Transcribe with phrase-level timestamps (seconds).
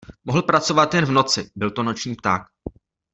[0.23, 2.41] Mohl pracovat jen v noci, byl to noční pták.